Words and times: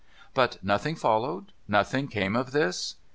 'But 0.33 0.57
nothing 0.63 0.95
followed? 0.95 1.51
Nothing 1.67 2.07
came 2.07 2.35
of 2.35 2.53
this 2.53 2.95